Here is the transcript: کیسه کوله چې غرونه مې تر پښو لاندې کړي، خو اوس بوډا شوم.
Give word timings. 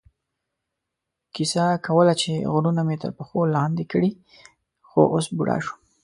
کیسه 1.35 1.65
کوله 1.85 2.13
چې 2.21 2.31
غرونه 2.51 2.81
مې 2.87 2.95
تر 3.03 3.11
پښو 3.17 3.39
لاندې 3.55 3.83
کړي، 3.91 4.11
خو 4.89 5.01
اوس 5.13 5.27
بوډا 5.35 5.57
شوم. 5.65 5.79